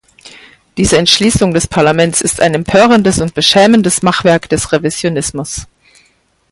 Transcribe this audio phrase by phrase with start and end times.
[0.77, 5.67] Diese Entschließung des Parlaments ist ein empörendes und beschämendes Machwerk des Revisionismus.